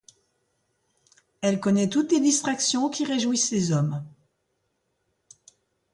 [1.41, 4.03] Elle connait toutes les distractions qui réjouissent les hommes.